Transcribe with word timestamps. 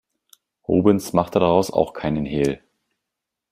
Rubens 0.67 1.13
machte 1.13 1.37
daraus 1.39 1.69
auch 1.69 1.93
keinen 1.93 2.25
Hehl. 2.25 2.63